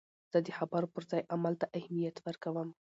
زه 0.31 0.37
د 0.45 0.47
خبرو 0.57 0.91
پر 0.93 1.03
ځای 1.11 1.21
عمل 1.33 1.53
ته 1.61 1.65
اهمیت 1.79 2.15
ورکوم. 2.25 2.69